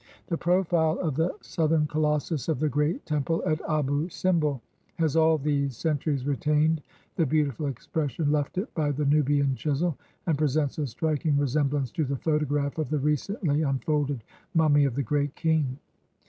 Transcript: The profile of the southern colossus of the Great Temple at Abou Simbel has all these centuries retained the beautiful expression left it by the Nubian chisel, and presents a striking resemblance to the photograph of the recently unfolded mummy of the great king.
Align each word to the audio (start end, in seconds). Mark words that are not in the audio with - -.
The 0.29 0.37
profile 0.39 0.97
of 0.97 1.15
the 1.15 1.31
southern 1.41 1.85
colossus 1.85 2.49
of 2.49 2.59
the 2.59 2.69
Great 2.69 3.05
Temple 3.05 3.43
at 3.45 3.61
Abou 3.69 4.09
Simbel 4.09 4.59
has 4.95 5.15
all 5.15 5.37
these 5.37 5.77
centuries 5.77 6.25
retained 6.25 6.81
the 7.17 7.25
beautiful 7.27 7.67
expression 7.67 8.31
left 8.31 8.57
it 8.57 8.73
by 8.73 8.89
the 8.91 9.05
Nubian 9.05 9.53
chisel, 9.55 9.95
and 10.25 10.39
presents 10.39 10.79
a 10.79 10.87
striking 10.87 11.37
resemblance 11.37 11.91
to 11.91 12.03
the 12.03 12.17
photograph 12.17 12.79
of 12.79 12.89
the 12.89 12.97
recently 12.97 13.61
unfolded 13.61 14.23
mummy 14.55 14.85
of 14.85 14.95
the 14.95 15.03
great 15.03 15.35
king. 15.35 15.77